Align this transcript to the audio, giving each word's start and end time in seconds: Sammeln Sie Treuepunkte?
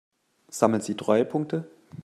Sammeln 0.49 0.81
Sie 0.81 0.95
Treuepunkte? 0.97 1.69